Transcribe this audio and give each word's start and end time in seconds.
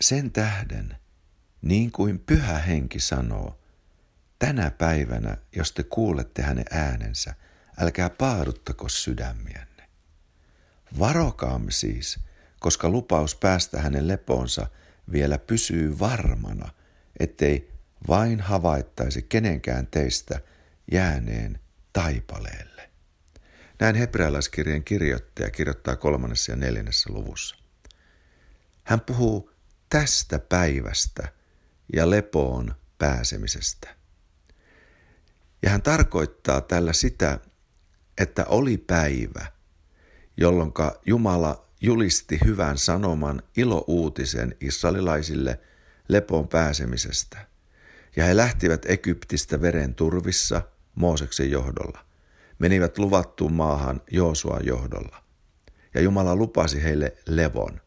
Sen 0.00 0.32
tähden, 0.32 0.96
niin 1.62 1.92
kuin 1.92 2.18
pyhä 2.18 2.58
henki 2.58 3.00
sanoo, 3.00 3.60
tänä 4.38 4.70
päivänä, 4.70 5.36
jos 5.56 5.72
te 5.72 5.82
kuulette 5.82 6.42
hänen 6.42 6.64
äänensä, 6.70 7.34
älkää 7.80 8.10
paaduttako 8.10 8.88
sydämiänne. 8.88 9.88
Varokaamme 10.98 11.70
siis, 11.70 12.18
koska 12.60 12.88
lupaus 12.88 13.34
päästä 13.34 13.80
hänen 13.80 14.08
lepoonsa 14.08 14.66
vielä 15.12 15.38
pysyy 15.38 15.98
varmana, 15.98 16.68
ettei 17.20 17.72
vain 18.08 18.40
havaittaisi 18.40 19.22
kenenkään 19.22 19.86
teistä 19.86 20.40
jääneen 20.92 21.60
taipaleelle. 21.92 22.90
Näin 23.78 23.94
hebrealaiskirjeen 23.96 24.84
kirjoittaja 24.84 25.50
kirjoittaa 25.50 25.96
kolmannessa 25.96 26.52
ja 26.52 26.56
neljännessä 26.56 27.12
luvussa. 27.12 27.56
Hän 28.84 29.00
puhuu 29.00 29.50
tästä 29.90 30.38
päivästä 30.38 31.28
ja 31.92 32.10
lepoon 32.10 32.74
pääsemisestä. 32.98 33.96
Ja 35.62 35.70
hän 35.70 35.82
tarkoittaa 35.82 36.60
tällä 36.60 36.92
sitä, 36.92 37.38
että 38.18 38.44
oli 38.44 38.78
päivä, 38.78 39.46
jolloin 40.36 40.72
Jumala 41.06 41.70
julisti 41.80 42.38
hyvän 42.44 42.78
sanoman 42.78 43.42
ilouutisen 43.56 44.56
israelilaisille 44.60 45.60
lepoon 46.08 46.48
pääsemisestä. 46.48 47.46
Ja 48.16 48.24
he 48.24 48.36
lähtivät 48.36 48.86
Egyptistä 48.90 49.60
veren 49.60 49.94
turvissa 49.94 50.62
Mooseksen 50.94 51.50
johdolla. 51.50 52.04
Menivät 52.58 52.98
luvattuun 52.98 53.52
maahan 53.52 54.00
Joosua 54.10 54.60
johdolla. 54.62 55.22
Ja 55.94 56.00
Jumala 56.00 56.36
lupasi 56.36 56.82
heille 56.82 57.16
levon. 57.26 57.80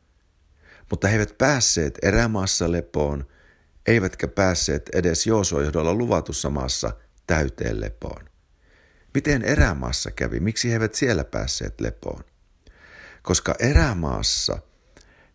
Mutta 0.94 1.08
he 1.08 1.14
eivät 1.14 1.38
päässeet 1.38 1.98
erämaassa 2.02 2.72
lepoon, 2.72 3.28
eivätkä 3.88 4.28
päässeet 4.28 4.90
edes 4.94 5.28
Joosua 5.28 5.64
johdolla 5.64 5.94
luvatussa 5.94 6.50
maassa 6.50 6.92
täyteen 7.28 7.82
lepoon. 7.82 8.30
Miten 9.14 9.42
erämaassa 9.42 10.12
kävi? 10.12 10.40
Miksi 10.40 10.70
he 10.70 10.74
eivät 10.74 10.96
siellä 10.96 11.24
päässeet 11.24 11.82
lepoon? 11.82 12.24
Koska 13.22 13.56
erämaassa 13.60 14.60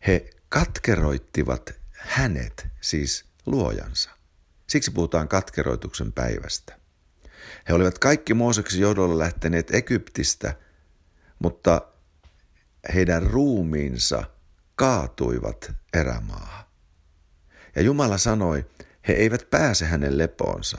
he 0.07 0.31
katkeroittivat 0.49 1.71
hänet, 1.91 2.67
siis 2.81 3.25
luojansa. 3.47 4.11
Siksi 4.67 4.91
puhutaan 4.91 5.29
katkeroituksen 5.29 6.13
päivästä. 6.13 6.79
He 7.69 7.75
olivat 7.75 7.99
kaikki 7.99 8.35
Mooseksen 8.35 8.81
johdolla 8.81 9.19
lähteneet 9.19 9.75
Egyptistä, 9.75 10.55
mutta 11.39 11.83
heidän 12.95 13.23
ruumiinsa 13.23 14.38
kaatuivat 14.79 15.73
erämaahan. 15.95 16.65
Ja 17.77 17.83
Jumala 17.83 18.19
sanoi, 18.19 18.67
he 19.09 19.13
eivät 19.13 19.51
pääse 19.51 19.85
hänen 19.85 20.19
lepoonsa. 20.19 20.79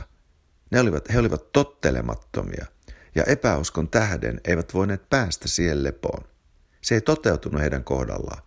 Ne 0.72 0.80
olivat, 0.80 1.14
he 1.14 1.20
olivat 1.20 1.52
tottelemattomia 1.52 2.66
ja 3.16 3.24
epäuskon 3.24 3.90
tähden 3.90 4.42
eivät 4.44 4.74
voineet 4.74 5.10
päästä 5.10 5.48
siihen 5.48 5.84
lepoon. 5.84 6.28
Se 6.82 6.96
ei 6.96 7.02
toteutunut 7.02 7.62
heidän 7.62 7.84
kohdallaan. 7.84 8.44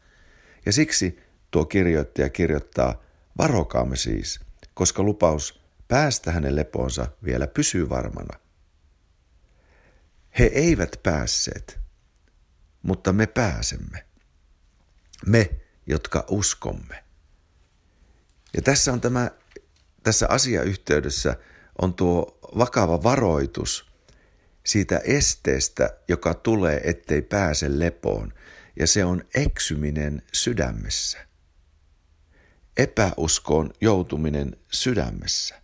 Ja 0.67 0.73
siksi 0.73 1.19
tuo 1.51 1.65
kirjoittaja 1.65 2.29
kirjoittaa, 2.29 3.03
varokaamme 3.39 3.97
siis, 3.97 4.41
koska 4.75 5.03
lupaus 5.03 5.63
päästä 5.89 6.33
hänen 6.33 6.57
lepoonsa 6.57 7.07
vielä 7.25 7.47
pysyy 7.47 7.89
varmana. 7.89 8.39
He 10.39 10.45
eivät 10.45 11.01
päässeet, 11.03 11.81
mutta 12.83 13.13
me 13.13 13.27
pääsemme. 13.27 14.12
Me, 15.27 15.51
jotka 15.87 16.25
uskomme. 16.31 17.05
Ja 18.55 18.63
tässä 18.63 18.93
on 18.93 19.01
tämä, 19.01 19.31
tässä 20.03 20.27
asiayhteydessä 20.29 21.37
on 21.83 21.95
tuo 21.95 22.39
vakava 22.59 23.03
varoitus 23.03 23.93
siitä 24.67 24.99
esteestä, 24.99 25.97
joka 26.09 26.35
tulee, 26.35 26.81
ettei 26.85 27.23
pääse 27.23 27.79
lepoon, 27.79 28.33
ja 28.79 28.87
se 28.87 29.05
on 29.05 29.25
eksyminen 29.35 30.23
sydämessä. 30.33 31.19
Epäuskoon 32.77 33.71
joutuminen 33.81 34.57
sydämessä. 34.73 35.63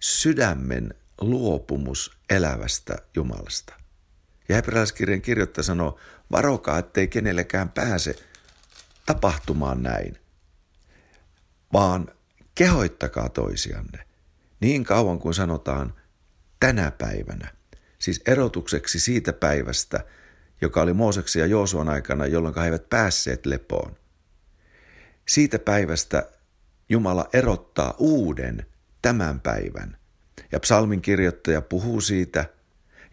Sydämen 0.00 0.94
luopumus 1.20 2.18
elävästä 2.30 2.96
Jumalasta. 3.14 3.74
Ja 4.48 4.54
hebrealaiskirjan 4.54 5.22
kirjoittaja 5.22 5.62
sanoo, 5.62 5.98
varokaa, 6.30 6.78
ettei 6.78 7.08
kenellekään 7.08 7.68
pääse 7.68 8.14
tapahtumaan 9.08 9.82
näin, 9.82 10.18
vaan 11.72 12.08
kehoittakaa 12.54 13.28
toisianne 13.28 14.04
niin 14.60 14.84
kauan 14.84 15.18
kuin 15.18 15.34
sanotaan 15.34 15.94
tänä 16.60 16.90
päivänä. 16.90 17.54
Siis 17.98 18.22
erotukseksi 18.26 19.00
siitä 19.00 19.32
päivästä, 19.32 20.04
joka 20.60 20.82
oli 20.82 20.92
Mooseksen 20.92 21.40
ja 21.40 21.46
Joosuan 21.46 21.88
aikana, 21.88 22.26
jolloin 22.26 22.54
he 22.54 22.64
eivät 22.64 22.88
päässeet 22.88 23.46
lepoon. 23.46 23.96
Siitä 25.28 25.58
päivästä 25.58 26.30
Jumala 26.88 27.28
erottaa 27.32 27.94
uuden 27.98 28.66
tämän 29.02 29.40
päivän. 29.40 29.96
Ja 30.52 30.60
psalmin 30.60 31.02
kirjoittaja 31.02 31.62
puhuu 31.62 32.00
siitä, 32.00 32.44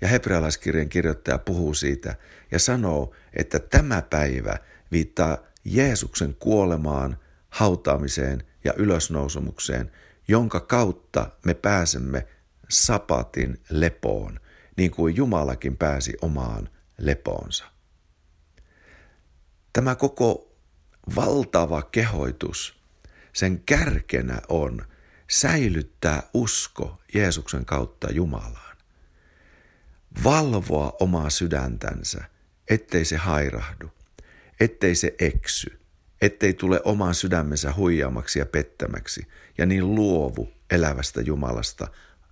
ja 0.01 0.07
hebrealaiskirjan 0.07 0.89
kirjoittaja 0.89 1.37
puhuu 1.37 1.73
siitä, 1.73 2.15
ja 2.51 2.59
sanoo, 2.59 3.13
että 3.33 3.59
tämä 3.59 4.01
päivä 4.01 4.57
viittaa 4.91 5.37
Jeesuksen 5.65 6.35
kuolemaan, 6.35 7.17
hautaamiseen 7.49 8.43
ja 8.63 8.73
ylösnousumukseen, 8.77 9.91
jonka 10.27 10.59
kautta 10.59 11.31
me 11.45 11.53
pääsemme 11.53 12.27
sapatin 12.69 13.61
lepoon, 13.69 14.39
niin 14.77 14.91
kuin 14.91 15.15
Jumalakin 15.15 15.77
pääsi 15.77 16.17
omaan 16.21 16.69
lepoonsa. 16.97 17.65
Tämä 19.73 19.95
koko 19.95 20.55
valtava 21.15 21.81
kehoitus, 21.81 22.79
sen 23.33 23.63
kärkenä 23.65 24.41
on 24.49 24.85
säilyttää 25.31 26.23
usko 26.33 27.01
Jeesuksen 27.13 27.65
kautta 27.65 28.11
Jumalaan. 28.11 28.77
Valvoa 30.23 30.95
omaa 30.99 31.29
sydäntänsä, 31.29 32.23
ettei 32.69 33.05
se 33.05 33.17
hairahdu, 33.17 33.91
ettei 34.59 34.95
se 34.95 35.15
eksy, 35.19 35.79
ettei 36.21 36.53
tule 36.53 36.81
omaan 36.83 37.15
sydämensä 37.15 37.73
huijaamaksi 37.73 38.39
ja 38.39 38.45
pettämäksi 38.45 39.27
ja 39.57 39.65
niin 39.65 39.95
luovu 39.95 40.51
elävästä 40.71 41.21
Jumalasta, 41.21 41.87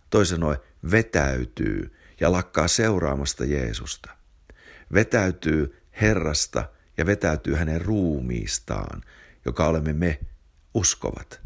toisin 0.10 0.36
sanoen 0.36 0.58
vetäytyy 0.92 1.96
ja 2.20 2.32
lakkaa 2.32 2.68
seuraamasta 2.68 3.46
Jeesusta. 3.46 4.10
Vetäytyy 4.94 5.82
Herrasta 6.02 6.70
ja 6.98 7.06
vetäytyy 7.06 7.54
hänen 7.54 7.82
ruumiistaan, 7.82 9.02
joka 9.46 9.68
olemme 9.68 9.94
me 9.94 10.20
uskovat. 10.74 11.42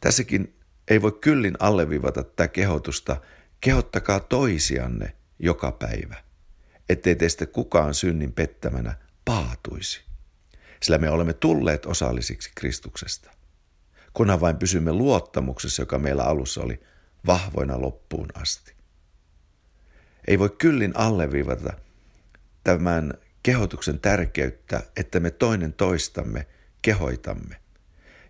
Tässäkin 0.00 0.56
ei 0.88 1.02
voi 1.02 1.12
kyllin 1.20 1.56
alleviivata 1.58 2.24
tätä 2.24 2.48
kehotusta, 2.48 3.20
kehottakaa 3.60 4.20
toisianne 4.20 5.16
joka 5.38 5.72
päivä, 5.72 6.16
ettei 6.88 7.16
teistä 7.16 7.46
kukaan 7.46 7.94
synnin 7.94 8.32
pettämänä 8.32 8.94
paatuisi. 9.30 10.02
Sillä 10.82 10.98
me 10.98 11.10
olemme 11.10 11.32
tulleet 11.32 11.86
osallisiksi 11.86 12.52
Kristuksesta. 12.54 13.30
Kunhan 14.14 14.40
vain 14.40 14.56
pysymme 14.56 14.92
luottamuksessa, 14.92 15.82
joka 15.82 15.98
meillä 15.98 16.24
alussa 16.24 16.62
oli, 16.62 16.80
vahvoina 17.26 17.80
loppuun 17.80 18.28
asti. 18.34 18.74
Ei 20.26 20.38
voi 20.38 20.50
kyllin 20.58 20.92
alleviivata 20.96 21.72
tämän 22.64 23.14
kehotuksen 23.42 24.00
tärkeyttä, 24.00 24.82
että 24.96 25.20
me 25.20 25.30
toinen 25.30 25.72
toistamme 25.72 26.46
kehoitamme. 26.82 27.56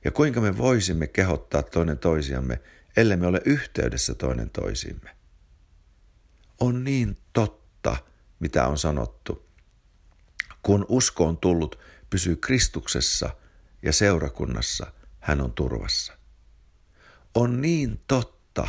Ja 0.05 0.11
kuinka 0.11 0.41
me 0.41 0.59
voisimme 0.59 1.07
kehottaa 1.07 1.63
toinen 1.63 1.99
toisiamme, 1.99 2.61
ellei 2.97 3.17
me 3.17 3.27
ole 3.27 3.41
yhteydessä 3.45 4.15
toinen 4.15 4.51
toisimme. 4.51 5.17
On 6.61 6.85
niin 6.85 7.17
totta, 7.33 7.97
mitä 8.41 8.67
on 8.67 8.79
sanottu. 8.79 9.50
Kun 10.63 10.87
usko 10.89 11.27
on 11.27 11.37
tullut, 11.37 11.79
pysyy 12.11 12.37
Kristuksessa 12.37 13.31
ja 13.83 13.93
seurakunnassa, 13.93 14.93
hän 15.21 15.41
on 15.41 15.53
turvassa. 15.53 16.13
On 17.35 17.61
niin 17.61 18.01
totta, 18.09 18.69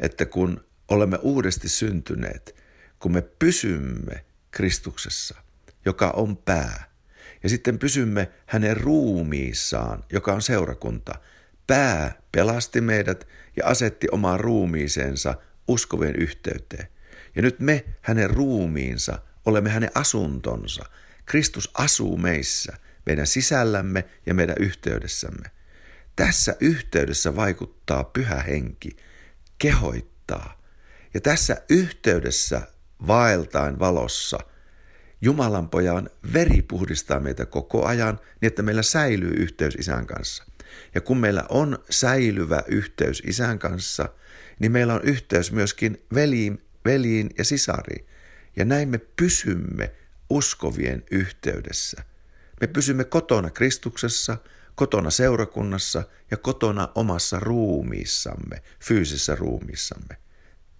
että 0.00 0.26
kun 0.26 0.64
olemme 0.88 1.18
uudesti 1.22 1.68
syntyneet, 1.68 2.56
kun 2.98 3.12
me 3.12 3.22
pysymme 3.22 4.24
Kristuksessa, 4.50 5.34
joka 5.84 6.10
on 6.10 6.36
pää, 6.36 6.90
ja 7.42 7.48
sitten 7.48 7.78
pysymme 7.78 8.30
hänen 8.46 8.76
ruumiissaan, 8.76 10.04
joka 10.12 10.32
on 10.32 10.42
seurakunta. 10.42 11.14
Pää 11.66 12.22
pelasti 12.32 12.80
meidät 12.80 13.28
ja 13.56 13.66
asetti 13.66 14.06
omaan 14.12 14.40
ruumiiseensa 14.40 15.34
uskovien 15.68 16.16
yhteyteen. 16.16 16.88
Ja 17.36 17.42
nyt 17.42 17.60
me, 17.60 17.84
hänen 18.00 18.30
ruumiinsa, 18.30 19.18
olemme 19.44 19.70
hänen 19.70 19.90
asuntonsa. 19.94 20.84
Kristus 21.26 21.70
asuu 21.74 22.16
meissä. 22.16 22.72
meidän 23.06 23.26
sisällämme 23.26 24.04
ja 24.26 24.34
meidän 24.34 24.56
yhteydessämme. 24.60 25.50
Tässä 26.16 26.56
yhteydessä 26.60 27.36
vaikuttaa 27.36 28.04
pyhä 28.04 28.42
henki, 28.42 28.96
kehoittaa. 29.58 30.62
Ja 31.14 31.20
tässä 31.20 31.62
yhteydessä 31.68 32.62
vaeltain 33.06 33.78
valossa 33.78 34.38
Jumalan 35.20 35.68
pojan 35.68 36.10
veri 36.32 36.62
puhdistaa 36.62 37.20
meitä 37.20 37.46
koko 37.46 37.86
ajan 37.86 38.20
niin, 38.40 38.48
että 38.48 38.62
meillä 38.62 38.82
säilyy 38.82 39.30
yhteys 39.30 39.74
isän 39.74 40.06
kanssa. 40.06 40.44
Ja 40.94 41.00
kun 41.00 41.18
meillä 41.18 41.44
on 41.48 41.78
säilyvä 41.90 42.62
yhteys 42.66 43.22
isän 43.26 43.58
kanssa, 43.58 44.08
niin 44.58 44.72
meillä 44.72 44.94
on 44.94 45.02
yhteys 45.02 45.52
myöskin 45.52 46.02
veliin, 46.14 46.62
veliin 46.84 47.30
ja 47.38 47.44
sisariin. 47.44 48.06
Ja 48.56 48.64
näin 48.64 48.88
me 48.88 48.98
pysymme 48.98 49.92
uskovien 50.30 51.04
yhteydessä. 51.10 52.02
Me 52.60 52.66
pysymme 52.66 53.04
kotona 53.04 53.50
Kristuksessa, 53.50 54.36
kotona 54.74 55.10
seurakunnassa 55.10 56.02
ja 56.30 56.36
kotona 56.36 56.88
omassa 56.94 57.40
ruumiissamme, 57.40 58.62
fyysisessä 58.80 59.36
ruumiissamme. 59.36 60.16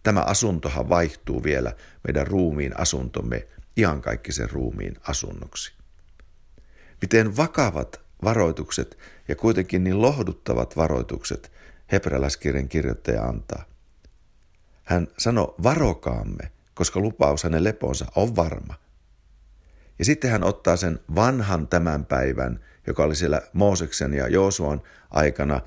Tämä 0.02 0.20
asuntohan 0.20 0.88
vaihtuu 0.88 1.44
vielä 1.44 1.72
meidän 2.04 2.26
ruumiin 2.26 2.80
asuntomme 2.80 3.48
iankaikkisen 3.76 4.50
ruumiin 4.50 4.96
asunnoksi. 5.08 5.72
Miten 7.02 7.36
vakavat 7.36 8.00
varoitukset 8.24 8.98
ja 9.28 9.36
kuitenkin 9.36 9.84
niin 9.84 10.02
lohduttavat 10.02 10.76
varoitukset 10.76 11.52
hebrealaiskirjan 11.92 12.68
kirjoittaja 12.68 13.22
antaa. 13.22 13.64
Hän 14.84 15.08
sanoi, 15.18 15.54
varokaamme, 15.62 16.52
koska 16.74 17.00
lupaus 17.00 17.44
hänen 17.44 17.64
leponsa 17.64 18.06
on 18.16 18.36
varma. 18.36 18.74
Ja 19.98 20.04
sitten 20.04 20.30
hän 20.30 20.44
ottaa 20.44 20.76
sen 20.76 20.98
vanhan 21.14 21.68
tämän 21.68 22.06
päivän, 22.06 22.60
joka 22.86 23.04
oli 23.04 23.16
siellä 23.16 23.42
Mooseksen 23.52 24.14
ja 24.14 24.28
Joosuan 24.28 24.82
aikana, 25.10 25.60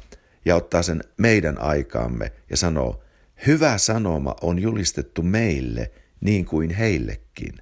ja 0.46 0.56
ottaa 0.56 0.84
sen 0.84 1.04
meidän 1.18 1.62
aikaamme 1.62 2.32
ja 2.50 2.58
sanoo, 2.58 3.04
hyvä 3.48 3.78
sanoma 3.78 4.36
on 4.42 4.60
julistettu 4.60 5.22
meille 5.22 5.92
niin 6.22 6.46
kuin 6.46 6.70
heillekin. 6.70 7.58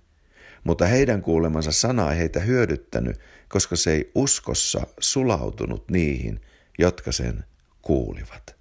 Mutta 0.64 0.86
heidän 0.86 1.22
kuulemansa 1.22 1.72
sana 1.72 2.12
ei 2.12 2.18
heitä 2.18 2.40
hyödyttänyt, 2.40 3.20
koska 3.50 3.76
se 3.76 3.92
ei 3.92 4.12
uskossa 4.16 4.88
sulautunut 5.00 5.92
niihin, 5.92 6.42
jotka 6.80 7.12
sen 7.12 7.44
kuulivat. 7.82 8.56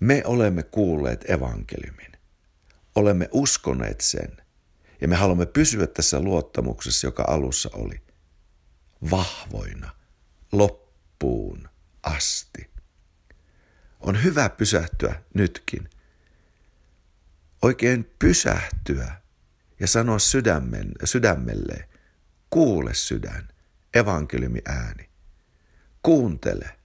Me 0.00 0.22
olemme 0.24 0.62
kuulleet 0.62 1.30
evankeliumin. 1.30 2.12
Olemme 2.94 3.28
uskoneet 3.32 4.00
sen. 4.00 4.43
Ja 5.04 5.08
me 5.08 5.16
haluamme 5.16 5.46
pysyä 5.46 5.86
tässä 5.86 6.20
luottamuksessa, 6.20 7.06
joka 7.06 7.24
alussa 7.28 7.70
oli. 7.72 8.02
Vahvoina, 9.10 9.90
loppuun 10.52 11.68
asti. 12.02 12.70
On 14.00 14.22
hyvä 14.22 14.48
pysähtyä 14.48 15.22
nytkin. 15.34 15.90
Oikein 17.62 18.14
pysähtyä 18.18 19.20
ja 19.80 19.86
sanoa 19.86 20.18
sydämen, 20.18 20.92
sydämelle, 21.04 21.88
kuule 22.50 22.94
sydän, 22.94 23.48
evankeliumi 23.94 24.60
ääni. 24.66 25.10
Kuuntele. 26.02 26.78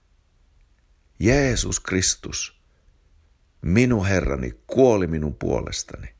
Jeesus 1.18 1.80
Kristus, 1.80 2.60
minun 3.62 4.06
Herrani, 4.06 4.52
kuoli 4.66 5.06
minun 5.06 5.34
puolestani. 5.34 6.19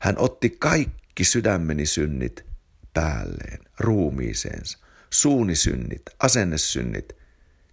Hän 0.00 0.18
otti 0.18 0.50
kaikki 0.50 1.24
sydämeni 1.24 1.86
synnit 1.86 2.44
päälleen, 2.94 3.58
ruumiiseensa, 3.80 4.78
suunisynnit, 5.10 6.02
asennesynnit, 6.18 7.16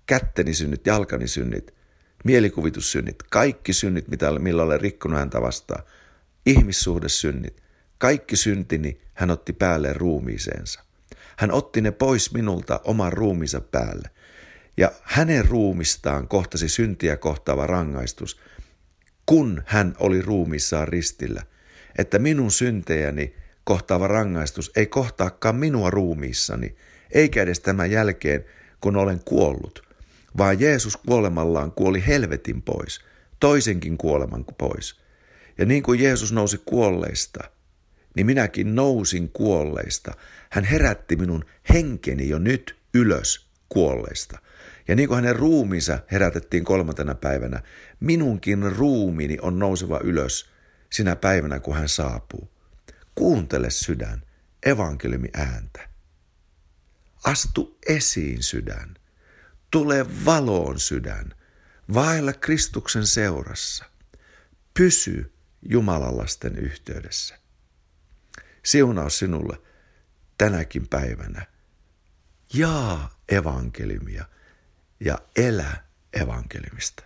kätteni 0.06 0.54
synnit, 0.54 0.86
jalkani 0.86 1.28
synnit, 1.28 1.74
mielikuvitussynnit, 2.24 3.16
kaikki 3.30 3.74
synnit, 3.74 4.08
mitä, 4.08 4.40
millä 4.40 4.64
olen 4.64 4.82
rikkonut 4.82 5.20
häntä 5.20 5.42
vastaan, 5.42 5.84
ihmissuhdesynnit, 6.46 7.64
kaikki 7.98 8.36
syntini 8.36 9.02
hän 9.14 9.32
otti 9.32 9.54
päälle 9.54 9.94
ruumiiseensa. 9.94 10.84
Hän 11.38 11.52
otti 11.52 11.82
ne 11.82 11.92
pois 11.92 12.34
minulta 12.34 12.80
oman 12.84 13.14
ruumiinsa 13.14 13.62
päälle. 13.62 14.10
Ja 14.78 14.92
hänen 15.04 15.46
ruumistaan 15.46 16.28
kohtasi 16.28 16.70
syntiä 16.70 17.18
kohtaava 17.18 17.68
rangaistus, 17.68 18.40
kun 19.26 19.64
hän 19.66 19.96
oli 20.00 20.22
ruumissaan 20.22 20.88
ristillä, 20.88 21.44
että 21.98 22.20
minun 22.20 22.52
syntejäni 22.52 23.36
kohtaava 23.64 24.08
rangaistus 24.08 24.72
ei 24.76 24.86
kohtaakaan 24.86 25.56
minua 25.56 25.90
ruumiissani, 25.90 26.76
eikä 27.12 27.42
edes 27.42 27.60
tämän 27.60 27.92
jälkeen, 27.92 28.46
kun 28.82 28.96
olen 28.96 29.20
kuollut, 29.26 29.82
vaan 30.38 30.60
Jeesus 30.60 30.98
kuolemallaan 30.98 31.72
kuoli 31.72 32.04
helvetin 32.08 32.62
pois, 32.62 33.00
toisenkin 33.40 33.98
kuoleman 33.98 34.46
pois. 34.58 35.00
Ja 35.58 35.66
niin 35.66 35.84
kuin 35.84 36.00
Jeesus 36.00 36.32
nousi 36.32 36.62
kuolleista– 36.66 37.40
niin 38.18 38.26
minäkin 38.26 38.76
nousin 38.76 39.30
kuolleista. 39.30 40.14
Hän 40.50 40.64
herätti 40.64 41.16
minun 41.16 41.46
henkeni 41.74 42.30
jo 42.30 42.40
nyt 42.40 42.76
ylös 42.94 43.48
kuolleista. 43.70 44.40
Ja 44.88 44.96
niin 44.96 45.08
kuin 45.08 45.16
hänen 45.16 45.36
ruumiinsa 45.36 46.00
herätettiin 46.12 46.64
kolmantena 46.64 47.16
päivänä, 47.16 47.62
minunkin 48.00 48.64
ruumiini 48.76 49.38
on 49.42 49.60
nouseva 49.60 50.00
ylös 50.04 50.50
sinä 50.90 51.16
päivänä, 51.16 51.60
kun 51.60 51.76
hän 51.76 51.90
saapuu. 51.90 52.50
Kuuntele 53.16 53.70
sydän, 53.70 54.24
evankeliumi 54.66 55.30
ääntä. 55.34 55.90
Astu 57.24 57.78
esiin 57.88 58.44
sydän. 58.44 58.96
Tule 59.72 60.26
valoon 60.26 60.80
sydän. 60.80 61.34
Vailla 61.94 62.34
Kristuksen 62.34 63.08
seurassa. 63.08 63.86
Pysy 64.74 65.34
Jumalan 65.62 66.18
lasten 66.18 66.58
yhteydessä. 66.58 67.40
Siunaus 68.66 69.20
sinulle 69.20 69.62
tänäkin 70.38 70.88
päivänä. 70.88 71.46
Jaa 72.54 73.20
evankeliumia 73.30 74.26
ja 75.00 75.20
elä 75.36 75.84
evankeliumista. 76.14 77.04